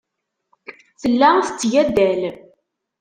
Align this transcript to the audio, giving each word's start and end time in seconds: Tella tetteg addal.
Tella 1.01 1.29
tetteg 1.47 1.73
addal. 1.83 2.21